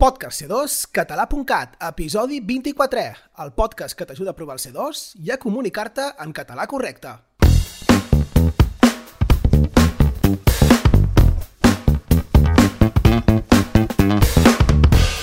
[0.00, 3.00] Podcast C2, català.cat, episodi 24,
[3.44, 7.12] el podcast que t'ajuda a provar el C2 i a comunicar-te en català correcte.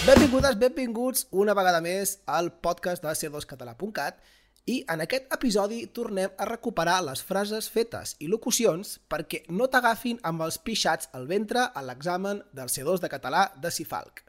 [0.05, 4.21] Benvingudes, benvinguts una vegada més al podcast de c2català.cat
[4.69, 10.21] i en aquest episodi tornem a recuperar les frases fetes i locucions perquè no t'agafin
[10.21, 14.27] amb els pixats al ventre a l'examen del C2 de català de Cifalc.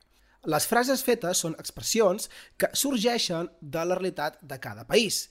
[0.49, 5.27] Les frases fetes són expressions que sorgeixen de la realitat de cada país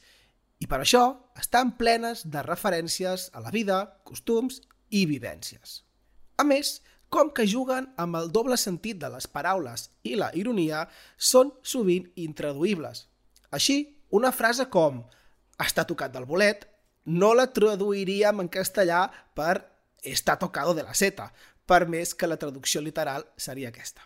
[0.62, 1.03] i per això
[1.38, 5.81] estan plenes de referències a la vida, costums i vivències.
[6.38, 10.84] A més, com que juguen amb el doble sentit de les paraules i la ironia,
[11.17, 13.05] són sovint intraduïbles.
[13.53, 13.77] Així,
[14.11, 15.03] una frase com
[15.61, 16.67] «està tocat del bolet»
[17.08, 19.63] no la traduiríem en castellà per
[20.03, 21.31] «está tocado de la seta»,
[21.67, 24.05] per més que la traducció literal seria aquesta.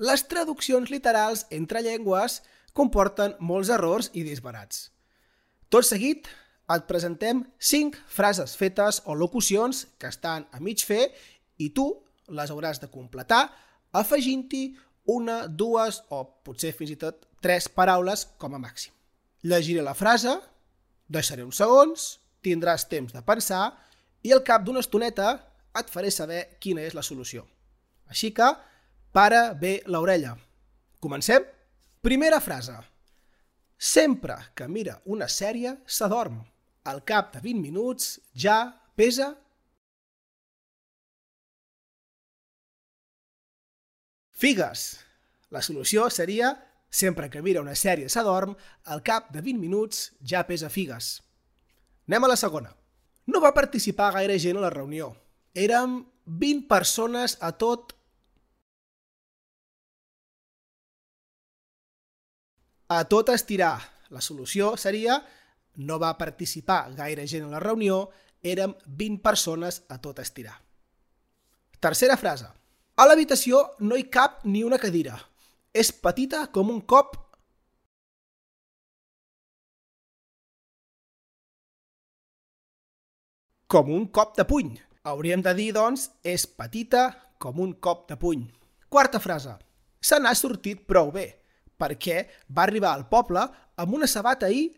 [0.00, 2.40] Les traduccions literals entre llengües
[2.72, 4.86] comporten molts errors i disbarats.
[5.68, 6.24] Tot seguit,
[6.70, 11.10] et presentem 5 frases fetes o locucions que estan a mig fer
[11.58, 11.90] i tu
[12.30, 13.42] les hauràs de completar
[13.92, 14.62] afegint-hi
[15.10, 18.94] una, dues o potser fins i tot tres paraules com a màxim.
[19.42, 20.36] Llegiré la frase,
[21.08, 22.08] deixaré uns segons,
[22.40, 23.66] tindràs temps de pensar
[24.22, 25.32] i al cap d'una estoneta
[25.76, 27.44] et faré saber quina és la solució.
[28.08, 28.46] Així que,
[29.12, 30.36] para bé l'orella.
[31.00, 31.44] Comencem?
[32.00, 32.76] Primera frase.
[33.76, 36.42] Sempre que mira una sèrie, s'adorm.
[36.84, 38.58] Al cap de 20 minuts ja
[38.96, 39.34] pesa
[44.40, 44.96] Figues.
[45.52, 46.54] La solució seria,
[46.88, 48.54] sempre que mira una sèrie s'adorm,
[48.88, 51.18] al cap de 20 minuts ja pesa figues.
[52.08, 52.72] Anem a la segona.
[53.28, 55.10] No va participar gaire gent a la reunió.
[55.52, 57.92] Érem 20 persones a tot
[62.90, 63.78] a tot estirar.
[64.10, 65.20] La solució seria
[65.86, 68.08] no va participar gaire gent a la reunió,
[68.42, 70.56] érem 20 persones a tot estirar.
[71.78, 72.50] Tercera frase.
[72.98, 75.14] A l'habitació no hi cap ni una cadira.
[75.72, 77.14] És petita com un cop
[83.70, 84.74] com un cop de puny.
[85.06, 87.06] Hauríem de dir, doncs, és petita
[87.38, 88.48] com un cop de puny.
[88.90, 89.54] Quarta frase.
[90.02, 91.39] Se n'ha sortit prou bé,
[91.80, 92.20] perquè
[92.56, 93.42] va arribar al poble
[93.80, 94.68] amb una sabata i...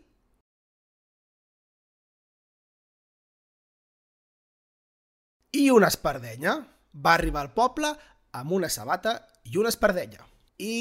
[5.53, 6.57] i una espardenya.
[6.93, 7.91] Va arribar al poble
[8.39, 9.17] amb una sabata
[9.49, 10.23] i una espardenya.
[10.57, 10.75] I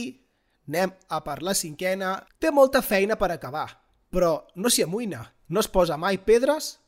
[0.69, 2.15] anem a per la cinquena.
[2.38, 3.66] Té molta feina per acabar,
[4.09, 5.25] però no s'hi amoïna.
[5.53, 6.78] No es posa mai pedres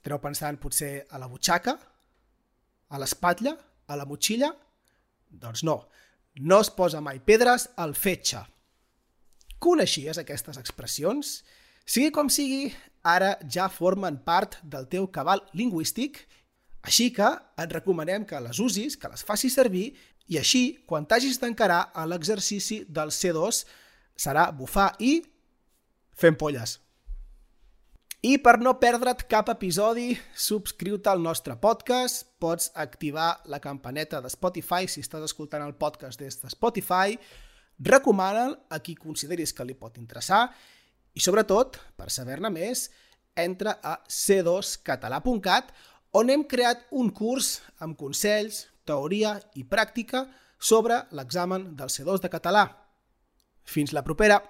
[0.00, 1.74] Estareu pensant potser a la butxaca,
[2.88, 3.52] a l'espatlla,
[3.90, 4.52] a la motxilla?
[5.30, 5.76] Doncs no,
[6.38, 8.42] no es posa mai pedres al fetge.
[9.60, 11.40] Coneixies aquestes expressions?
[11.84, 12.70] Sigui com sigui,
[13.02, 16.22] ara ja formen part del teu cabal lingüístic,
[16.86, 17.28] així que
[17.60, 19.90] et recomanem que les usis, que les facis servir,
[20.30, 23.64] i així, quan t'hagis d'encarar a l'exercici del C2,
[24.16, 25.18] serà bufar i
[26.14, 26.78] fent polles.
[28.20, 34.28] I per no perdre't cap episodi, subscriu-te al nostre podcast, pots activar la campaneta de
[34.28, 37.16] Spotify si estàs escoltant el podcast des de Spotify,
[37.80, 40.42] recomana'l a qui consideris que li pot interessar
[41.16, 42.90] i sobretot, per saber-ne més,
[43.32, 45.72] entra a c2català.cat
[46.12, 50.26] on hem creat un curs amb consells, teoria i pràctica
[50.60, 52.68] sobre l'examen del C2 de català.
[53.64, 54.42] Fins la propera!